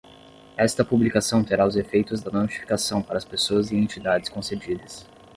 [0.57, 5.05] Esta publicação terá os efeitos da notificação para as pessoas e entidades concedidas.